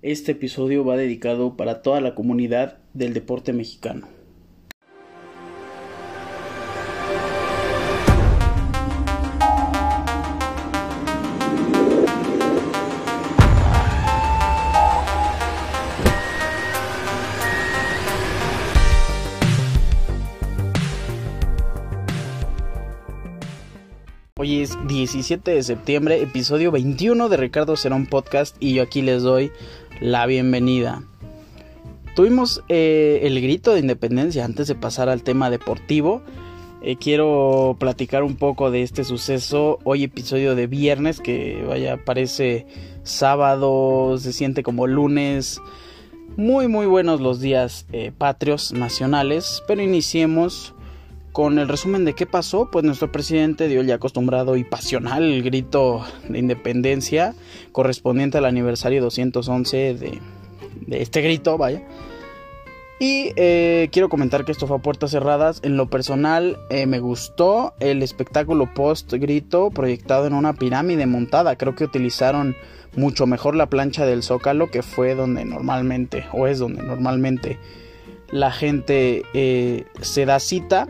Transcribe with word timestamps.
Este 0.00 0.30
episodio 0.30 0.84
va 0.84 0.96
dedicado 0.96 1.56
para 1.56 1.82
toda 1.82 2.00
la 2.00 2.14
comunidad 2.14 2.78
del 2.94 3.14
deporte 3.14 3.52
mexicano. 3.52 4.06
Hoy 24.40 24.60
es 24.62 24.78
17 24.86 25.50
de 25.50 25.62
septiembre, 25.64 26.22
episodio 26.22 26.70
21 26.70 27.28
de 27.28 27.36
Ricardo 27.36 27.76
Cerón 27.76 28.06
Podcast 28.06 28.56
y 28.60 28.74
yo 28.74 28.84
aquí 28.84 29.02
les 29.02 29.24
doy 29.24 29.50
la 30.00 30.26
bienvenida. 30.26 31.02
Tuvimos 32.14 32.62
eh, 32.68 33.20
el 33.22 33.40
grito 33.40 33.72
de 33.74 33.80
independencia 33.80 34.44
antes 34.44 34.68
de 34.68 34.74
pasar 34.74 35.08
al 35.08 35.22
tema 35.22 35.50
deportivo. 35.50 36.22
Eh, 36.82 36.96
quiero 36.96 37.76
platicar 37.78 38.22
un 38.22 38.36
poco 38.36 38.70
de 38.70 38.82
este 38.82 39.04
suceso. 39.04 39.78
Hoy 39.84 40.04
episodio 40.04 40.54
de 40.54 40.66
viernes 40.66 41.20
que 41.20 41.62
vaya 41.66 42.04
parece 42.04 42.66
sábado, 43.02 44.16
se 44.18 44.32
siente 44.32 44.62
como 44.62 44.86
lunes. 44.86 45.60
Muy 46.36 46.68
muy 46.68 46.86
buenos 46.86 47.20
los 47.20 47.40
días 47.40 47.86
eh, 47.92 48.12
patrios 48.16 48.72
nacionales, 48.72 49.62
pero 49.66 49.82
iniciemos 49.82 50.74
con 51.32 51.58
el 51.58 51.68
resumen 51.68 52.04
de 52.04 52.14
qué 52.14 52.26
pasó, 52.26 52.70
pues 52.70 52.84
nuestro 52.84 53.12
presidente 53.12 53.68
dio 53.68 53.80
el 53.80 53.86
ya 53.86 53.96
acostumbrado 53.96 54.56
y 54.56 54.64
pasional 54.64 55.42
grito 55.42 56.04
de 56.28 56.38
independencia 56.38 57.34
correspondiente 57.72 58.38
al 58.38 58.44
aniversario 58.44 59.02
211 59.02 59.94
de, 59.94 60.18
de 60.86 61.02
este 61.02 61.20
grito, 61.20 61.58
vaya. 61.58 61.82
Y 63.00 63.30
eh, 63.36 63.88
quiero 63.92 64.08
comentar 64.08 64.44
que 64.44 64.50
esto 64.50 64.66
fue 64.66 64.76
a 64.76 64.82
puertas 64.82 65.12
cerradas. 65.12 65.60
En 65.62 65.76
lo 65.76 65.88
personal 65.88 66.58
eh, 66.68 66.86
me 66.86 66.98
gustó 66.98 67.74
el 67.78 68.02
espectáculo 68.02 68.72
post 68.74 69.12
grito 69.12 69.70
proyectado 69.70 70.26
en 70.26 70.34
una 70.34 70.54
pirámide 70.54 71.06
montada. 71.06 71.54
Creo 71.54 71.76
que 71.76 71.84
utilizaron 71.84 72.56
mucho 72.96 73.26
mejor 73.26 73.54
la 73.54 73.66
plancha 73.66 74.04
del 74.04 74.24
zócalo 74.24 74.70
que 74.70 74.82
fue 74.82 75.14
donde 75.14 75.44
normalmente, 75.44 76.26
o 76.32 76.48
es 76.48 76.58
donde 76.58 76.82
normalmente 76.82 77.58
la 78.32 78.50
gente 78.50 79.22
eh, 79.32 79.84
se 80.00 80.26
da 80.26 80.40
cita. 80.40 80.88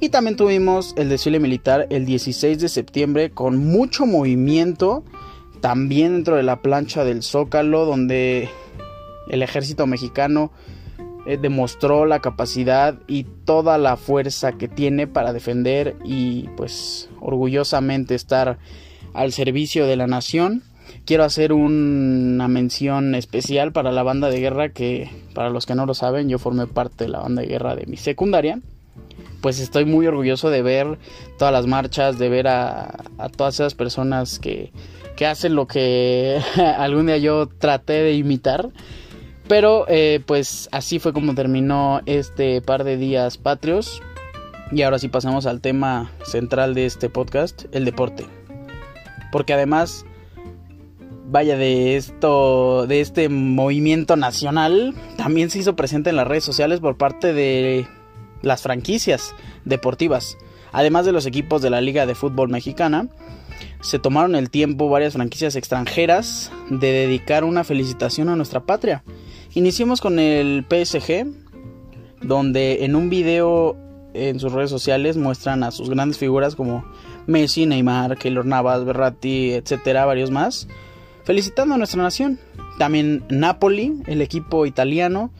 Y 0.00 0.10
también 0.10 0.36
tuvimos 0.36 0.94
el 0.96 1.08
desfile 1.08 1.40
militar 1.40 1.88
el 1.90 2.06
16 2.06 2.60
de 2.60 2.68
septiembre 2.68 3.30
con 3.30 3.56
mucho 3.56 4.06
movimiento. 4.06 5.02
También 5.60 6.14
dentro 6.14 6.36
de 6.36 6.44
la 6.44 6.62
plancha 6.62 7.02
del 7.02 7.24
Zócalo 7.24 7.84
donde 7.84 8.48
el 9.28 9.42
ejército 9.42 9.88
mexicano 9.88 10.52
eh, 11.26 11.36
demostró 11.36 12.06
la 12.06 12.20
capacidad 12.20 12.96
y 13.08 13.24
toda 13.44 13.76
la 13.76 13.96
fuerza 13.96 14.52
que 14.52 14.68
tiene 14.68 15.08
para 15.08 15.32
defender 15.32 15.96
y 16.04 16.48
pues 16.56 17.10
orgullosamente 17.20 18.14
estar 18.14 18.60
al 19.14 19.32
servicio 19.32 19.84
de 19.86 19.96
la 19.96 20.06
nación. 20.06 20.62
Quiero 21.06 21.24
hacer 21.24 21.52
una 21.52 22.46
mención 22.46 23.16
especial 23.16 23.72
para 23.72 23.90
la 23.90 24.04
banda 24.04 24.30
de 24.30 24.38
guerra 24.38 24.68
que 24.68 25.10
para 25.34 25.50
los 25.50 25.66
que 25.66 25.74
no 25.74 25.86
lo 25.86 25.94
saben 25.94 26.28
yo 26.28 26.38
formé 26.38 26.68
parte 26.68 27.04
de 27.04 27.10
la 27.10 27.18
banda 27.18 27.42
de 27.42 27.48
guerra 27.48 27.74
de 27.74 27.86
mi 27.86 27.96
secundaria 27.96 28.60
pues 29.40 29.60
estoy 29.60 29.84
muy 29.84 30.06
orgulloso 30.06 30.50
de 30.50 30.62
ver 30.62 30.98
todas 31.38 31.52
las 31.52 31.66
marchas, 31.66 32.18
de 32.18 32.28
ver 32.28 32.48
a, 32.48 33.04
todas 33.36 33.54
esas 33.54 33.74
personas 33.74 34.38
que, 34.38 34.72
que, 35.16 35.26
hacen 35.26 35.54
lo 35.54 35.66
que 35.66 36.40
algún 36.78 37.06
día 37.06 37.18
yo 37.18 37.46
traté 37.46 37.94
de 37.94 38.14
imitar. 38.14 38.70
Pero 39.46 39.86
eh, 39.88 40.20
pues 40.26 40.68
así 40.72 40.98
fue 40.98 41.12
como 41.12 41.34
terminó 41.34 42.02
este 42.04 42.60
par 42.60 42.84
de 42.84 42.96
días 42.96 43.38
patrios. 43.38 44.02
Y 44.70 44.82
ahora 44.82 44.98
sí 44.98 45.08
pasamos 45.08 45.46
al 45.46 45.62
tema 45.62 46.12
central 46.24 46.74
de 46.74 46.84
este 46.84 47.08
podcast, 47.08 47.64
el 47.72 47.86
deporte. 47.86 48.26
Porque 49.32 49.54
además, 49.54 50.04
vaya 51.26 51.56
de 51.56 51.96
esto, 51.96 52.86
de 52.86 53.00
este 53.00 53.30
movimiento 53.30 54.16
nacional, 54.16 54.94
también 55.16 55.48
se 55.48 55.60
hizo 55.60 55.74
presente 55.74 56.10
en 56.10 56.16
las 56.16 56.26
redes 56.26 56.44
sociales 56.44 56.80
por 56.80 56.98
parte 56.98 57.32
de 57.32 57.86
las 58.42 58.62
franquicias 58.62 59.34
deportivas. 59.64 60.36
Además 60.72 61.06
de 61.06 61.12
los 61.12 61.26
equipos 61.26 61.62
de 61.62 61.70
la 61.70 61.80
Liga 61.80 62.06
de 62.06 62.14
Fútbol 62.14 62.48
Mexicana, 62.48 63.08
se 63.80 63.98
tomaron 63.98 64.34
el 64.34 64.50
tiempo 64.50 64.88
varias 64.88 65.14
franquicias 65.14 65.56
extranjeras 65.56 66.52
de 66.70 66.92
dedicar 66.92 67.44
una 67.44 67.64
felicitación 67.64 68.28
a 68.28 68.36
nuestra 68.36 68.60
patria. 68.60 69.02
Iniciemos 69.54 70.00
con 70.00 70.18
el 70.18 70.64
PSG, 70.68 71.26
donde 72.22 72.84
en 72.84 72.96
un 72.96 73.08
video 73.08 73.76
en 74.14 74.40
sus 74.40 74.52
redes 74.52 74.70
sociales 74.70 75.16
muestran 75.16 75.62
a 75.62 75.70
sus 75.70 75.90
grandes 75.90 76.18
figuras 76.18 76.54
como 76.56 76.84
Messi, 77.26 77.66
Neymar, 77.66 78.16
Keylor 78.16 78.46
Navas, 78.46 78.84
Berratti, 78.84 79.52
etcétera, 79.52 80.04
varios 80.06 80.30
más, 80.30 80.66
felicitando 81.24 81.74
a 81.74 81.78
nuestra 81.78 82.02
nación. 82.02 82.38
También 82.78 83.24
Napoli, 83.28 84.02
el 84.06 84.22
equipo 84.22 84.66
italiano, 84.66 85.30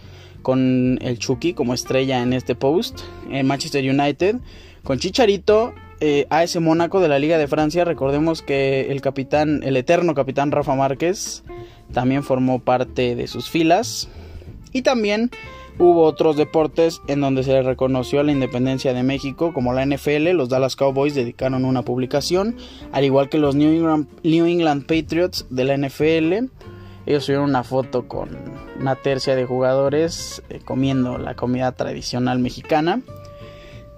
con 0.43 0.99
el 1.03 1.19
Chucky 1.19 1.55
como 1.55 1.75
estrella 1.75 2.23
en 2.23 2.33
este 2.33 2.55
post. 2.55 3.01
En 3.31 3.47
Manchester 3.47 3.85
United 3.89 4.37
con 4.83 4.99
Chicharito, 4.99 5.75
eh, 6.01 6.27
AS 6.31 6.59
Mónaco 6.61 7.01
de 7.01 7.09
la 7.09 7.19
Liga 7.19 7.39
de 7.39 7.49
Francia. 7.49 7.85
Recordemos 7.85 8.43
que 8.43 8.91
el 8.91 9.01
capitán, 9.01 9.61
el 9.65 9.77
eterno 9.77 10.15
capitán 10.15 10.53
Rafa 10.53 10.75
Márquez, 10.75 11.43
también 11.93 12.23
formó 12.23 12.61
parte 12.61 13.15
de 13.15 13.27
sus 13.27 13.51
filas. 13.51 14.09
Y 14.73 14.83
también 14.83 15.31
hubo 15.79 16.05
otros 16.05 16.37
deportes 16.37 17.01
en 17.09 17.21
donde 17.21 17.43
se 17.43 17.53
le 17.53 17.63
reconoció 17.63 18.23
la 18.23 18.33
independencia 18.33 18.95
de 18.95 19.03
México, 19.03 19.53
como 19.53 19.73
la 19.73 19.85
NFL. 19.85 20.31
Los 20.33 20.49
Dallas 20.49 20.77
Cowboys 20.77 21.15
dedicaron 21.15 21.65
una 21.65 21.83
publicación, 21.83 22.57
al 22.93 23.05
igual 23.05 23.29
que 23.29 23.39
los 23.39 23.55
New 23.55 24.07
England 24.23 24.87
Patriots 24.87 25.47
de 25.51 25.65
la 25.65 25.77
NFL 25.77 26.49
ellos 27.09 27.25
subieron 27.25 27.49
una 27.49 27.65
foto 27.65 28.07
con 28.07 28.29
una 28.79 28.95
tercia 28.95 29.35
de 29.35 29.47
jugadores 29.47 30.43
eh, 30.51 30.61
comiendo 30.63 31.17
la 31.17 31.35
comida 31.35 31.73
tradicional 31.73 32.39
mexicana. 32.39 33.01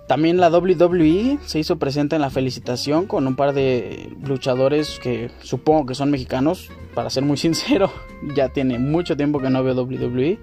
También 0.06 0.36
la 0.36 0.48
WWE 0.48 1.40
se 1.44 1.58
hizo 1.58 1.76
presente 1.76 2.14
en 2.14 2.22
la 2.22 2.30
felicitación 2.30 3.06
con 3.06 3.26
un 3.26 3.34
par 3.34 3.52
de 3.52 4.16
luchadores 4.22 5.00
que 5.02 5.28
supongo 5.40 5.86
que 5.86 5.96
son 5.96 6.12
mexicanos. 6.12 6.70
Para 6.94 7.10
ser 7.10 7.24
muy 7.24 7.36
sincero, 7.36 7.90
ya 8.36 8.50
tiene 8.50 8.78
mucho 8.78 9.16
tiempo 9.16 9.40
que 9.40 9.50
no 9.50 9.64
veo 9.64 9.74
WWE. 9.74 10.38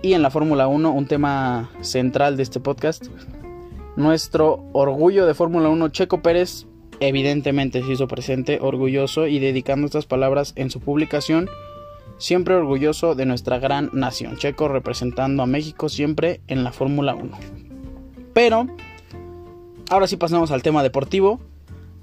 Y 0.00 0.14
en 0.14 0.22
la 0.22 0.30
Fórmula 0.30 0.68
1, 0.68 0.90
un 0.90 1.06
tema 1.06 1.68
central 1.82 2.38
de 2.38 2.44
este 2.44 2.60
podcast. 2.60 3.08
Nuestro 3.94 4.64
orgullo 4.72 5.26
de 5.26 5.34
Fórmula 5.34 5.68
1, 5.68 5.88
Checo 5.88 6.22
Pérez, 6.22 6.66
evidentemente 7.00 7.82
se 7.82 7.92
hizo 7.92 8.08
presente, 8.08 8.58
orgulloso 8.60 9.26
y 9.26 9.38
dedicando 9.38 9.86
estas 9.86 10.06
palabras 10.06 10.52
en 10.56 10.70
su 10.70 10.80
publicación, 10.80 11.48
siempre 12.18 12.54
orgulloso 12.54 13.14
de 13.14 13.26
nuestra 13.26 13.58
gran 13.58 13.90
nación, 13.92 14.36
Checo 14.36 14.68
representando 14.68 15.42
a 15.42 15.46
México 15.46 15.88
siempre 15.88 16.40
en 16.48 16.64
la 16.64 16.72
Fórmula 16.72 17.14
1. 17.14 17.38
Pero, 18.34 18.66
ahora 19.90 20.06
sí 20.06 20.16
pasamos 20.16 20.50
al 20.50 20.62
tema 20.62 20.82
deportivo, 20.82 21.40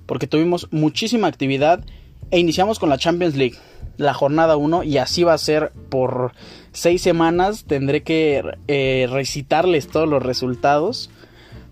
porque 0.06 0.28
tuvimos 0.28 0.68
muchísima 0.72 1.28
actividad 1.28 1.84
e 2.32 2.40
iniciamos 2.40 2.80
con 2.80 2.90
la 2.90 2.98
Champions 2.98 3.36
League, 3.36 3.58
la 3.98 4.14
jornada 4.14 4.58
1, 4.58 4.84
y 4.84 4.98
así 4.98 5.24
va 5.24 5.34
a 5.34 5.38
ser 5.38 5.72
por 5.90 6.34
seis 6.72 7.02
semanas, 7.02 7.66
tendré 7.66 8.04
que 8.04 8.44
eh, 8.68 9.08
recitarles 9.10 9.88
todos 9.88 10.08
los 10.08 10.22
resultados 10.22 11.10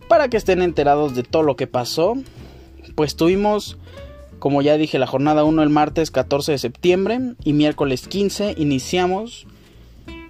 para 0.07 0.29
que 0.29 0.38
estén 0.38 0.61
enterados 0.61 1.16
de 1.16 1.23
todo 1.23 1.44
lo 1.44 1.55
que 1.55 1.67
pasó 1.67 2.16
pues 2.96 3.16
tuvimos, 3.16 3.78
como 4.40 4.62
ya 4.62 4.78
dije, 4.78 5.00
la 5.00 5.08
jornada 5.08 5.44
1 5.44 5.64
el 5.64 5.70
martes 5.70 6.12
14 6.12 6.54
de 6.54 6.58
septiembre 6.58 7.20
y 7.44 7.54
miércoles 7.54 8.08
15 8.08 8.56
iniciamos 8.58 9.48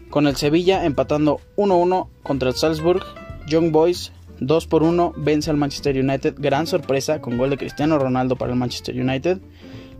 con 0.09 0.27
el 0.27 0.35
Sevilla 0.35 0.85
empatando 0.85 1.39
1-1 1.57 2.07
contra 2.21 2.49
el 2.49 2.55
Salzburg. 2.55 3.03
Young 3.47 3.71
Boys 3.71 4.11
2 4.41 4.67
por 4.67 4.83
1 4.83 5.13
vence 5.17 5.49
al 5.49 5.57
Manchester 5.57 5.97
United. 5.97 6.35
Gran 6.37 6.67
sorpresa 6.67 7.19
con 7.19 7.37
gol 7.37 7.49
de 7.49 7.57
Cristiano 7.57 7.97
Ronaldo 7.97 8.35
para 8.35 8.51
el 8.51 8.59
Manchester 8.59 8.95
United. 8.95 9.39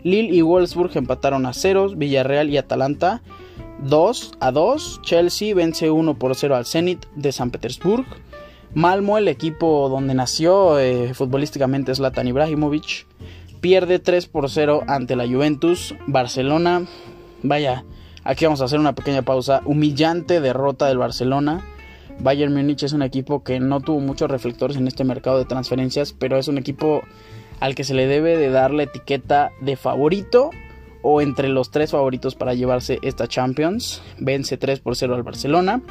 Lille 0.04 0.36
y 0.36 0.42
Wolfsburg 0.42 0.96
empataron 0.96 1.48
a 1.48 1.54
ceros. 1.54 1.98
Villarreal 1.98 2.52
y 2.52 2.58
Atalanta 2.58 3.24
2 3.84 4.34
a 4.40 4.52
2. 4.52 5.02
Chelsea 5.02 5.56
vence 5.56 5.90
1 5.90 6.20
por 6.20 6.36
0 6.36 6.56
al 6.56 6.68
Zenit 6.68 7.06
de 7.16 7.32
San 7.32 7.50
Petersburg. 7.50 8.06
Malmo, 8.76 9.20
el 9.20 9.28
equipo 9.28 9.88
donde 9.88 10.16
nació 10.16 10.80
eh, 10.80 11.14
futbolísticamente 11.14 11.94
Zlatan 11.94 12.28
Ibrahimovic, 12.28 13.06
pierde 13.62 14.00
3 14.00 14.26
por 14.28 14.50
0 14.50 14.82
ante 14.88 15.16
la 15.16 15.28
Juventus. 15.28 15.94
Barcelona, 16.08 16.86
vaya, 17.44 17.86
aquí 18.24 18.46
vamos 18.46 18.62
a 18.62 18.66
hacer 18.66 18.80
una 18.80 18.96
pequeña 18.96 19.22
pausa. 19.22 19.62
Humillante 19.66 20.42
derrota 20.42 20.88
del 20.88 20.98
Barcelona. 20.98 21.64
Bayern 22.20 22.54
Múnich 22.54 22.84
es 22.84 22.94
un 22.94 23.04
equipo 23.04 23.44
que 23.44 23.60
no 23.60 23.80
tuvo 23.80 24.00
muchos 24.00 24.30
reflectores 24.30 24.78
en 24.78 24.88
este 24.88 25.04
mercado 25.04 25.38
de 25.38 25.46
transferencias, 25.46 26.14
pero 26.14 26.38
es 26.38 26.48
un 26.48 26.58
equipo 26.58 27.02
al 27.60 27.76
que 27.76 27.84
se 27.84 27.94
le 27.94 28.08
debe 28.08 28.38
de 28.38 28.50
dar 28.50 28.72
la 28.72 28.84
etiqueta 28.84 29.52
de 29.62 29.76
favorito 29.76 30.50
o 31.04 31.22
entre 31.22 31.48
los 31.48 31.70
tres 31.70 31.92
favoritos 31.92 32.34
para 32.36 32.56
llevarse 32.56 32.98
esta 33.04 33.28
Champions. 33.28 34.02
Vence 34.18 34.58
3 34.58 34.80
por 34.80 34.96
0 34.96 35.14
al 35.14 35.24
Barcelona. 35.24 35.82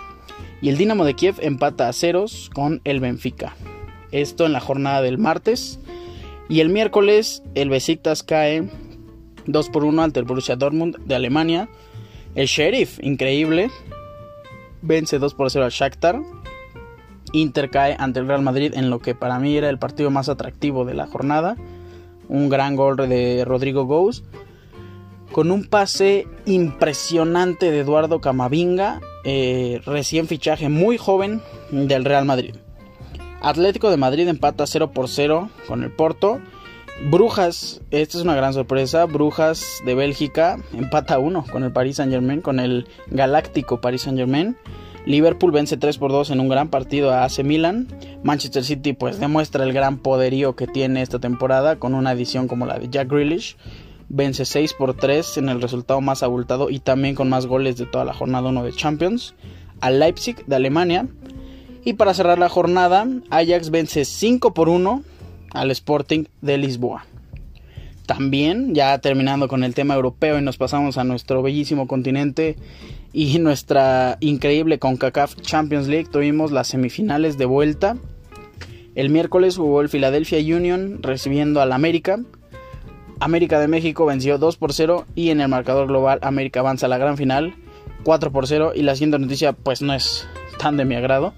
Y 0.60 0.68
el 0.68 0.76
Dinamo 0.76 1.04
de 1.04 1.14
Kiev 1.14 1.36
empata 1.40 1.88
a 1.88 1.92
ceros 1.92 2.50
con 2.54 2.80
el 2.84 3.00
Benfica. 3.00 3.56
Esto 4.12 4.46
en 4.46 4.52
la 4.52 4.60
jornada 4.60 5.02
del 5.02 5.18
martes. 5.18 5.80
Y 6.48 6.60
el 6.60 6.68
miércoles 6.68 7.42
el 7.54 7.68
Besiktas 7.68 8.22
cae 8.22 8.68
2 9.46 9.68
por 9.70 9.84
1 9.84 10.02
ante 10.02 10.20
el 10.20 10.26
Borussia 10.26 10.56
Dortmund 10.56 10.98
de 10.98 11.14
Alemania. 11.14 11.68
El 12.34 12.46
Sheriff, 12.46 12.98
increíble, 13.02 13.70
vence 14.82 15.18
2 15.18 15.34
por 15.34 15.50
0 15.50 15.64
al 15.64 15.70
Shakhtar. 15.70 16.22
Inter 17.32 17.70
cae 17.70 17.96
ante 17.98 18.20
el 18.20 18.28
Real 18.28 18.42
Madrid 18.42 18.72
en 18.74 18.90
lo 18.90 18.98
que 18.98 19.14
para 19.14 19.38
mí 19.38 19.56
era 19.56 19.70
el 19.70 19.78
partido 19.78 20.10
más 20.10 20.28
atractivo 20.28 20.84
de 20.84 20.94
la 20.94 21.06
jornada. 21.06 21.56
Un 22.28 22.48
gran 22.48 22.76
gol 22.76 22.96
de 22.96 23.44
Rodrigo 23.44 23.84
Gous. 23.84 24.22
Con 25.32 25.50
un 25.50 25.64
pase 25.64 26.26
impresionante 26.44 27.70
de 27.70 27.80
Eduardo 27.80 28.20
Camavinga, 28.20 29.00
eh, 29.24 29.80
recién 29.84 30.26
fichaje 30.26 30.68
muy 30.68 30.98
joven 30.98 31.40
del 31.70 32.04
Real 32.04 32.24
Madrid. 32.24 32.54
Atlético 33.40 33.90
de 33.90 33.96
Madrid 33.96 34.28
empata 34.28 34.66
0 34.66 34.92
por 34.92 35.08
0 35.08 35.50
con 35.66 35.82
el 35.82 35.90
Porto. 35.90 36.40
Brujas, 37.10 37.80
esta 37.90 38.18
es 38.18 38.24
una 38.24 38.36
gran 38.36 38.52
sorpresa. 38.52 39.06
Brujas 39.06 39.82
de 39.84 39.94
Bélgica 39.94 40.58
empata 40.72 41.18
1 41.18 41.46
con 41.50 41.64
el 41.64 41.72
Paris 41.72 41.96
Saint 41.96 42.12
Germain, 42.12 42.40
con 42.40 42.60
el 42.60 42.86
galáctico 43.08 43.80
Paris 43.80 44.02
Saint 44.02 44.18
Germain. 44.18 44.56
Liverpool 45.04 45.50
vence 45.50 45.76
3 45.76 45.98
por 45.98 46.12
2 46.12 46.30
en 46.30 46.40
un 46.40 46.48
gran 46.48 46.68
partido 46.68 47.10
a 47.10 47.24
AC 47.24 47.42
Milan. 47.42 47.88
Manchester 48.22 48.62
City 48.62 48.92
pues 48.92 49.18
demuestra 49.18 49.64
el 49.64 49.72
gran 49.72 49.98
poderío 49.98 50.54
que 50.54 50.68
tiene 50.68 51.02
esta 51.02 51.18
temporada 51.18 51.76
con 51.76 51.94
una 51.94 52.12
edición 52.12 52.46
como 52.46 52.66
la 52.66 52.78
de 52.78 52.88
Jack 52.88 53.08
Grealish. 53.08 53.56
Vence 54.14 54.44
6 54.44 54.74
por 54.74 54.92
3 54.92 55.38
en 55.38 55.48
el 55.48 55.62
resultado 55.62 56.02
más 56.02 56.22
abultado 56.22 56.68
y 56.68 56.80
también 56.80 57.14
con 57.14 57.30
más 57.30 57.46
goles 57.46 57.78
de 57.78 57.86
toda 57.86 58.04
la 58.04 58.12
jornada 58.12 58.50
1 58.50 58.62
de 58.62 58.72
Champions. 58.74 59.34
Al 59.80 60.00
Leipzig 60.00 60.44
de 60.44 60.54
Alemania. 60.54 61.08
Y 61.82 61.94
para 61.94 62.12
cerrar 62.12 62.38
la 62.38 62.50
jornada, 62.50 63.08
Ajax 63.30 63.70
vence 63.70 64.04
5 64.04 64.52
por 64.52 64.68
1 64.68 65.02
al 65.54 65.70
Sporting 65.70 66.24
de 66.42 66.58
Lisboa. 66.58 67.06
También, 68.04 68.74
ya 68.74 68.98
terminando 68.98 69.48
con 69.48 69.64
el 69.64 69.74
tema 69.74 69.94
europeo 69.94 70.38
y 70.38 70.42
nos 70.42 70.58
pasamos 70.58 70.98
a 70.98 71.04
nuestro 71.04 71.42
bellísimo 71.42 71.88
continente 71.88 72.56
y 73.14 73.38
nuestra 73.38 74.18
increíble 74.20 74.78
CONCACAF 74.78 75.36
Champions 75.40 75.88
League, 75.88 76.10
tuvimos 76.12 76.52
las 76.52 76.68
semifinales 76.68 77.38
de 77.38 77.46
vuelta. 77.46 77.96
El 78.94 79.08
miércoles 79.08 79.56
jugó 79.56 79.80
el 79.80 79.88
Philadelphia 79.88 80.38
Union 80.54 81.02
recibiendo 81.02 81.62
al 81.62 81.72
América. 81.72 82.20
América 83.22 83.60
de 83.60 83.68
México 83.68 84.04
venció 84.04 84.38
2 84.38 84.56
por 84.56 84.72
0 84.72 85.06
y 85.14 85.30
en 85.30 85.40
el 85.40 85.48
marcador 85.48 85.86
global 85.86 86.18
América 86.22 86.60
avanza 86.60 86.86
a 86.86 86.88
la 86.88 86.98
gran 86.98 87.16
final 87.16 87.54
4 88.04 88.32
por 88.32 88.46
0 88.46 88.72
y 88.74 88.82
la 88.82 88.94
siguiente 88.94 89.18
noticia 89.18 89.52
pues 89.52 89.80
no 89.80 89.94
es 89.94 90.26
tan 90.58 90.76
de 90.76 90.84
mi 90.84 90.96
agrado 90.96 91.32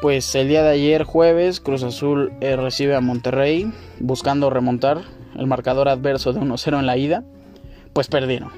pues 0.00 0.34
el 0.34 0.48
día 0.48 0.62
de 0.62 0.70
ayer 0.70 1.04
jueves 1.04 1.60
Cruz 1.60 1.82
Azul 1.82 2.32
eh, 2.40 2.56
recibe 2.56 2.94
a 2.94 3.02
Monterrey 3.02 3.70
buscando 3.98 4.48
remontar 4.48 5.02
el 5.36 5.46
marcador 5.46 5.88
adverso 5.88 6.32
de 6.32 6.40
1-0 6.40 6.78
en 6.78 6.86
la 6.86 6.96
ida. 6.96 7.24
Pues 7.92 8.08
perdieron. 8.08 8.50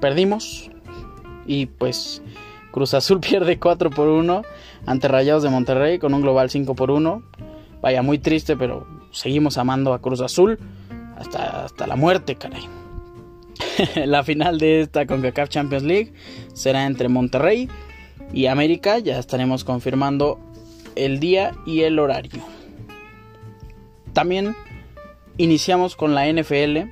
Perdimos 0.00 0.70
y 1.46 1.66
pues 1.66 2.22
Cruz 2.70 2.94
Azul 2.94 3.20
pierde 3.28 3.58
4 3.58 3.90
por 3.90 4.08
1 4.08 4.42
ante 4.86 5.08
Rayados 5.08 5.42
de 5.42 5.50
Monterrey 5.50 5.98
con 5.98 6.14
un 6.14 6.22
global 6.22 6.50
5 6.50 6.74
por 6.74 6.90
1. 6.90 7.22
Vaya, 7.82 8.02
muy 8.02 8.18
triste, 8.18 8.56
pero 8.56 8.86
seguimos 9.12 9.58
amando 9.58 9.92
a 9.92 10.00
Cruz 10.00 10.20
Azul 10.20 10.58
hasta, 11.16 11.64
hasta 11.64 11.86
la 11.86 11.96
muerte, 11.96 12.36
caray. 12.36 12.68
la 14.06 14.24
final 14.24 14.58
de 14.58 14.82
esta 14.82 15.06
CONCACAF 15.06 15.48
Champions 15.48 15.84
League 15.84 16.12
será 16.54 16.86
entre 16.86 17.08
Monterrey 17.08 17.68
y 18.32 18.46
América. 18.46 18.98
Ya 18.98 19.18
estaremos 19.18 19.64
confirmando 19.64 20.38
el 20.94 21.20
día 21.20 21.52
y 21.66 21.82
el 21.82 21.98
horario. 21.98 22.42
También 24.12 24.56
iniciamos 25.36 25.96
con 25.96 26.14
la 26.14 26.30
NFL 26.30 26.90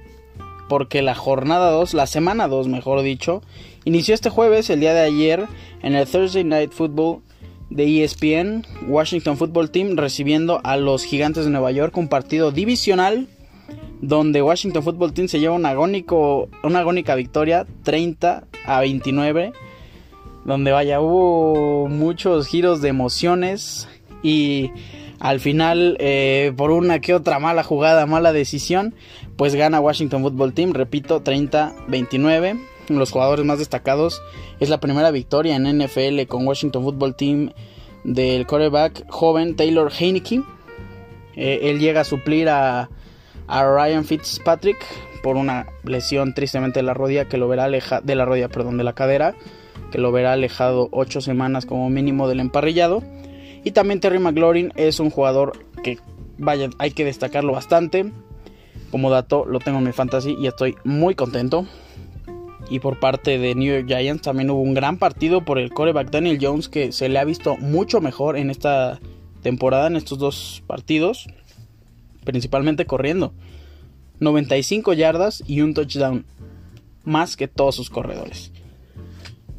porque 0.69 1.03
la 1.03 1.15
jornada 1.15 1.71
2, 1.71 1.95
la 1.95 2.07
semana 2.07 2.49
2 2.49 2.69
mejor 2.69 3.03
dicho, 3.03 3.43
inició 3.85 4.15
este 4.15 4.31
jueves, 4.31 4.71
el 4.71 4.81
día 4.81 4.95
de 4.95 5.03
ayer, 5.03 5.47
en 5.83 5.95
el 5.95 6.07
Thursday 6.07 6.45
Night 6.45 6.73
Football 6.73 7.21
de 7.71 8.05
ESPN, 8.05 8.67
Washington 8.89 9.37
Football 9.37 9.71
Team 9.71 9.97
recibiendo 9.97 10.61
a 10.65 10.77
los 10.77 11.05
Gigantes 11.05 11.45
de 11.45 11.51
Nueva 11.51 11.71
York, 11.71 11.97
un 11.97 12.09
partido 12.09 12.51
divisional 12.51 13.29
donde 14.09 14.43
Washington 14.43 14.83
Football 14.83 15.15
Team 15.15 15.29
se 15.29 15.41
lleva 15.41 15.55
una, 15.55 15.71
agónico, 15.71 16.49
una 16.63 16.81
agónica 16.81 17.15
victoria 17.15 17.67
30 17.85 18.45
a 18.67 18.81
29 18.81 19.53
donde 20.45 20.73
vaya 20.73 21.01
hubo 21.01 21.89
muchos 21.89 22.47
giros 22.47 22.83
de 22.83 22.91
emociones 22.91 23.89
y 24.23 24.71
al 25.19 25.41
final 25.41 25.97
eh, 26.01 26.53
por 26.57 26.71
una 26.71 26.99
que 26.99 27.15
otra 27.15 27.39
mala 27.39 27.63
jugada, 27.63 28.05
mala 28.05 28.33
decisión, 28.33 28.95
pues 29.37 29.55
gana 29.55 29.81
Washington 29.81 30.23
Football 30.23 30.53
Team, 30.53 30.73
repito, 30.75 31.25
30-29. 31.25 32.61
Los 32.89 33.11
jugadores 33.11 33.47
más 33.47 33.59
destacados 33.59 34.21
es 34.61 34.69
la 34.69 34.81
primera 34.81 35.11
victoria 35.11 35.57
en 35.57 35.79
NFL 35.79 36.27
con 36.29 36.47
Washington 36.47 36.83
Football 36.83 37.17
Team 37.17 37.53
del 38.05 38.47
quarterback 38.47 39.07
joven 39.09 39.57
Taylor 39.57 39.91
Heineke. 39.91 40.43
Eh, 41.37 41.61
él 41.63 41.81
llega 41.81 42.03
a 42.03 42.05
suplir 42.05 42.51
a, 42.51 42.91
a 43.47 43.65
Ryan 43.65 44.05
Fitzpatrick 44.05 44.79
por 45.23 45.37
una 45.37 45.67
lesión 45.85 46.35
tristemente 46.35 46.81
de 46.81 46.85
la 46.85 46.95
rodilla 46.95 47.27
que 47.27 47.39
lo 47.39 47.49
verá 47.49 47.65
aleja, 47.65 48.01
de 48.01 48.15
la 48.15 48.25
rodilla, 48.25 48.49
perdón, 48.49 48.77
de 48.77 48.85
la 48.85 48.93
cadera, 48.93 49.35
que 49.91 49.99
lo 49.99 50.13
verá 50.13 50.33
alejado 50.33 50.89
ocho 50.93 51.21
semanas 51.21 51.67
como 51.67 51.89
mínimo 51.89 52.29
del 52.29 52.41
emparrillado. 52.41 53.03
Y 53.65 53.71
también 53.71 54.01
Terry 54.01 54.19
McLaurin 54.19 54.73
es 54.77 55.01
un 55.01 55.09
jugador 55.09 55.65
que, 55.83 55.99
vaya, 56.37 56.69
hay 56.79 56.91
que 56.91 57.05
destacarlo 57.05 57.53
bastante. 57.53 58.13
Como 58.91 59.11
dato, 59.11 59.47
lo 59.47 59.61
tengo 59.61 59.79
en 59.79 59.85
mi 59.85 59.93
fantasy 59.93 60.37
y 60.39 60.47
estoy 60.47 60.77
muy 60.85 61.15
contento. 61.15 61.67
Y 62.69 62.81
por 62.81 63.01
parte 63.01 63.39
de 63.39 63.55
New 63.55 63.75
York 63.75 63.87
Giants 63.87 64.23
también 64.23 64.51
hubo 64.51 64.61
un 64.61 64.75
gran 64.75 64.99
partido 64.99 65.45
por 65.45 65.59
el 65.59 65.71
coreback 65.71 66.11
Daniel 66.11 66.39
Jones 66.41 66.69
que 66.69 66.93
se 66.93 67.09
le 67.09 67.19
ha 67.19 67.25
visto 67.25 67.57
mucho 67.57 68.01
mejor 68.01 68.37
en 68.37 68.51
esta 68.51 69.01
temporada, 69.43 69.87
en 69.87 69.97
estos 69.97 70.19
dos 70.19 70.63
partidos. 70.67 71.29
Principalmente 72.25 72.87
corriendo. 72.87 73.33
95 74.21 74.93
yardas 74.93 75.43
y 75.47 75.61
un 75.61 75.75
touchdown. 75.75 76.25
Más 77.05 77.37
que 77.37 77.49
todos 77.49 77.75
sus 77.75 77.91
corredores. 77.91 78.53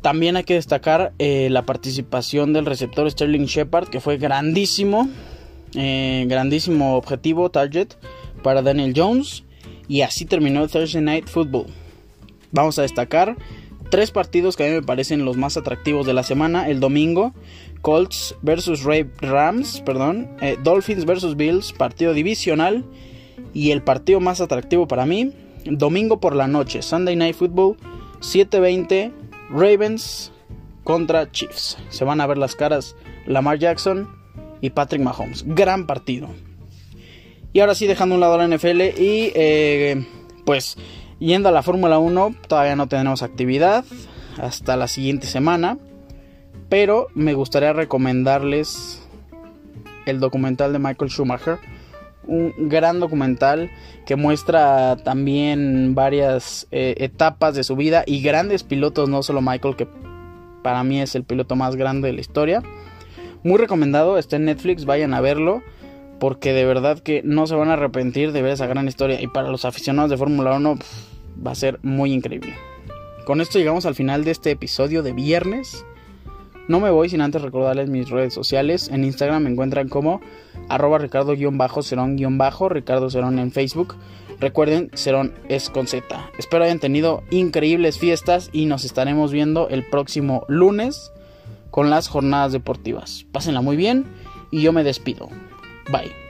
También 0.01 0.35
hay 0.35 0.43
que 0.43 0.53
destacar 0.53 1.13
eh, 1.17 1.49
la 1.49 1.65
participación 1.65 2.53
del 2.53 2.65
receptor 2.65 3.09
Sterling 3.09 3.45
Shepard, 3.45 3.87
que 3.89 3.99
fue 3.99 4.17
grandísimo, 4.17 5.09
eh, 5.73 6.25
grandísimo 6.27 6.95
objetivo, 6.95 7.49
target 7.49 7.89
para 8.43 8.61
Daniel 8.61 8.93
Jones. 8.95 9.43
Y 9.87 10.01
así 10.01 10.25
terminó 10.25 10.63
el 10.63 10.69
Thursday 10.69 11.01
Night 11.01 11.27
Football. 11.27 11.67
Vamos 12.51 12.79
a 12.79 12.83
destacar 12.83 13.35
tres 13.89 14.11
partidos 14.11 14.55
que 14.55 14.65
a 14.65 14.67
mí 14.67 14.73
me 14.73 14.81
parecen 14.81 15.25
los 15.25 15.37
más 15.37 15.57
atractivos 15.57 16.05
de 16.05 16.13
la 16.13 16.23
semana. 16.23 16.69
El 16.69 16.79
domingo, 16.79 17.33
Colts 17.81 18.35
versus 18.41 18.83
Rams, 18.83 19.81
perdón, 19.85 20.29
eh, 20.41 20.57
Dolphins 20.63 21.05
versus 21.05 21.35
Bills, 21.35 21.73
partido 21.73 22.13
divisional. 22.13 22.83
Y 23.53 23.71
el 23.71 23.81
partido 23.81 24.19
más 24.19 24.41
atractivo 24.41 24.87
para 24.87 25.05
mí, 25.05 25.31
domingo 25.65 26.19
por 26.19 26.35
la 26.35 26.47
noche, 26.47 26.81
Sunday 26.81 27.15
Night 27.15 27.35
Football, 27.35 27.77
720 28.19 29.11
Ravens 29.49 30.31
contra 30.83 31.31
Chiefs. 31.31 31.77
Se 31.89 32.03
van 32.03 32.21
a 32.21 32.27
ver 32.27 32.37
las 32.37 32.55
caras 32.55 32.95
Lamar 33.25 33.59
Jackson 33.59 34.09
y 34.61 34.69
Patrick 34.71 35.01
Mahomes. 35.01 35.43
Gran 35.47 35.87
partido. 35.87 36.29
Y 37.53 37.61
ahora 37.61 37.75
sí, 37.75 37.87
dejando 37.87 38.15
un 38.15 38.21
lado 38.21 38.37
la 38.37 38.47
NFL 38.47 38.81
y 38.81 39.31
eh, 39.35 40.05
pues 40.45 40.77
yendo 41.19 41.49
a 41.49 41.51
la 41.51 41.63
Fórmula 41.63 41.99
1, 41.99 42.35
todavía 42.47 42.75
no 42.75 42.87
tenemos 42.87 43.23
actividad 43.23 43.85
hasta 44.37 44.75
la 44.75 44.87
siguiente 44.87 45.27
semana. 45.27 45.77
Pero 46.69 47.07
me 47.13 47.33
gustaría 47.33 47.73
recomendarles 47.73 49.01
el 50.05 50.19
documental 50.19 50.73
de 50.73 50.79
Michael 50.79 51.11
Schumacher 51.11 51.59
un 52.27 52.53
gran 52.69 52.99
documental 52.99 53.71
que 54.05 54.15
muestra 54.15 54.97
también 54.97 55.95
varias 55.95 56.67
eh, 56.71 56.95
etapas 56.97 57.55
de 57.55 57.63
su 57.63 57.75
vida 57.75 58.03
y 58.05 58.21
grandes 58.21 58.63
pilotos, 58.63 59.09
no 59.09 59.23
solo 59.23 59.41
Michael, 59.41 59.75
que 59.75 59.87
para 60.63 60.83
mí 60.83 61.01
es 61.01 61.15
el 61.15 61.23
piloto 61.23 61.55
más 61.55 61.75
grande 61.75 62.07
de 62.07 62.13
la 62.13 62.21
historia. 62.21 62.63
Muy 63.43 63.57
recomendado, 63.57 64.17
está 64.17 64.35
en 64.37 64.45
Netflix, 64.45 64.85
vayan 64.85 65.13
a 65.13 65.21
verlo, 65.21 65.61
porque 66.19 66.53
de 66.53 66.65
verdad 66.65 66.99
que 66.99 67.21
no 67.23 67.47
se 67.47 67.55
van 67.55 67.69
a 67.69 67.73
arrepentir 67.73 68.31
de 68.31 68.41
ver 68.41 68.53
esa 68.53 68.67
gran 68.67 68.87
historia. 68.87 69.21
Y 69.21 69.27
para 69.27 69.49
los 69.49 69.65
aficionados 69.65 70.09
de 70.09 70.17
Fórmula 70.17 70.55
1 70.55 70.77
va 71.45 71.51
a 71.51 71.55
ser 71.55 71.79
muy 71.83 72.13
increíble. 72.13 72.55
Con 73.25 73.41
esto 73.41 73.57
llegamos 73.57 73.85
al 73.85 73.95
final 73.95 74.23
de 74.23 74.31
este 74.31 74.51
episodio 74.51 75.03
de 75.03 75.11
viernes. 75.11 75.83
No 76.67 76.79
me 76.79 76.89
voy 76.89 77.09
sin 77.09 77.21
antes 77.21 77.41
recordarles 77.41 77.89
mis 77.89 78.09
redes 78.09 78.33
sociales. 78.33 78.89
En 78.89 79.03
Instagram 79.03 79.43
me 79.43 79.49
encuentran 79.49 79.89
como 79.89 80.21
arroba 80.69 80.97
ricardo-cerón-bajo, 80.97 82.69
Ricardo 82.69 83.09
Cerón 83.09 83.39
en 83.39 83.51
Facebook. 83.51 83.95
Recuerden, 84.39 84.89
Cerón 84.93 85.33
es 85.47 85.69
con 85.69 85.87
Z. 85.87 86.31
Espero 86.37 86.63
hayan 86.63 86.79
tenido 86.79 87.23
increíbles 87.29 87.97
fiestas 87.97 88.49
y 88.51 88.65
nos 88.65 88.83
estaremos 88.83 89.31
viendo 89.31 89.69
el 89.69 89.85
próximo 89.85 90.45
lunes 90.47 91.11
con 91.71 91.89
las 91.89 92.07
jornadas 92.07 92.51
deportivas. 92.51 93.25
Pásenla 93.31 93.61
muy 93.61 93.75
bien 93.75 94.05
y 94.51 94.61
yo 94.61 94.73
me 94.73 94.83
despido. 94.83 95.29
Bye. 95.89 96.24